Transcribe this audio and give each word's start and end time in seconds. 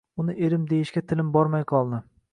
Uni 0.21 0.35
erim 0.47 0.63
deyishga 0.71 1.03
tilim 1.11 1.31
bormay 1.37 1.67
qoldi 1.73 2.05